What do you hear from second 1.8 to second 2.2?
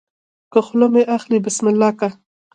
که